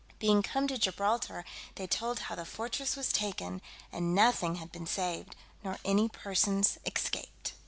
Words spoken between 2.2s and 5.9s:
how the fortress was taken, and nothing had been saved, nor